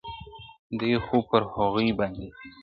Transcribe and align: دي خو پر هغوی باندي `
دي 0.79 0.91
خو 1.05 1.17
پر 1.29 1.41
هغوی 1.53 1.89
باندي 1.99 2.27
` 2.33 2.35